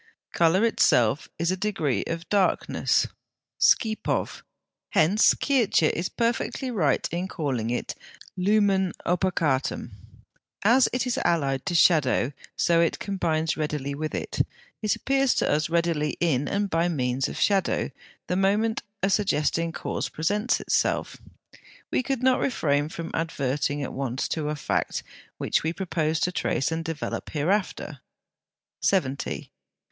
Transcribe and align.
Colour 0.33 0.65
itself 0.65 1.29
is 1.37 1.51
a 1.51 1.55
degree 1.55 2.03
of 2.07 2.27
darkness 2.27 3.05
σκιερόν; 3.59 4.41
hence 4.93 5.35
Kircher 5.35 5.91
is 5.95 6.09
perfectly 6.09 6.71
right 6.71 7.07
in 7.11 7.27
calling 7.27 7.69
it 7.69 7.93
lumen 8.35 8.93
opacatum. 9.05 9.91
As 10.63 10.89
it 10.91 11.05
is 11.05 11.19
allied 11.23 11.67
to 11.67 11.75
shadow, 11.75 12.33
so 12.57 12.81
it 12.81 12.97
combines 12.97 13.55
readily 13.55 13.93
with 13.93 14.15
it; 14.15 14.39
it 14.81 14.95
appears 14.95 15.35
to 15.35 15.47
us 15.47 15.69
readily 15.69 16.17
in 16.19 16.47
and 16.47 16.67
by 16.71 16.87
means 16.87 17.29
of 17.29 17.37
shadow 17.39 17.91
the 18.25 18.35
moment 18.35 18.81
a 19.03 19.09
suggesting 19.11 19.71
cause 19.71 20.09
presents 20.09 20.59
itself. 20.59 21.17
We 21.91 22.01
could 22.01 22.23
not 22.23 22.39
refrain 22.39 22.89
from 22.89 23.11
adverting 23.13 23.83
at 23.83 23.93
once 23.93 24.27
to 24.29 24.49
a 24.49 24.55
fact 24.55 25.03
which 25.37 25.61
we 25.61 25.71
propose 25.71 26.19
to 26.21 26.31
trace 26.31 26.71
and 26.71 26.83
develop 26.83 27.29
hereafter. 27.29 27.85
Note 27.85 28.97
E. 29.27 29.47
70. 29.51 29.51